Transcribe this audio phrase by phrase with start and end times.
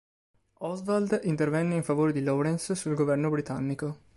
[0.55, 3.99] Oswald intervenne in favore di Laurens sul governo britannico.